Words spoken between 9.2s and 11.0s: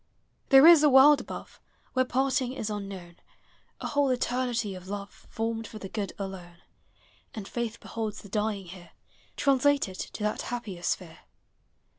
Translated to that happier